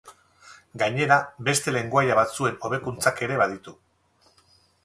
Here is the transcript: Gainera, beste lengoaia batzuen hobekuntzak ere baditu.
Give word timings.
Gainera, 0.81 1.17
beste 1.51 1.75
lengoaia 1.75 2.17
batzuen 2.21 2.57
hobekuntzak 2.69 3.25
ere 3.29 3.41
baditu. 3.43 3.79